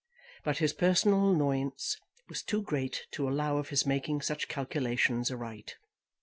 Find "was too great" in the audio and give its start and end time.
2.27-3.05